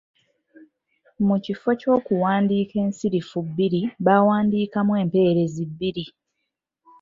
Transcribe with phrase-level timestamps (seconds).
[1.27, 6.05] Mu kifo ky’okuwandiika ensirifu bbiri baawandiikamu empeerezi bbiri.